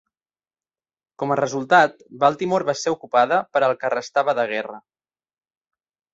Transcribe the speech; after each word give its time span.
Com 1.23 1.33
a 1.35 1.37
resultat, 1.39 2.01
Baltimore 2.23 2.67
va 2.71 2.75
ser 2.81 2.95
ocupada 2.97 3.39
per 3.59 3.63
al 3.69 3.75
que 3.85 3.93
restava 3.97 4.35
de 4.43 4.49
guerra. 4.55 4.81